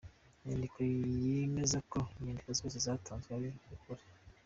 Inyandiko 0.41 0.77
yemeza 1.25 1.77
ko 1.91 1.99
inyandiko 2.17 2.49
zose 2.59 2.77
zatanzwe 2.85 3.29
ari 3.37 3.49
ukuri 3.75 4.03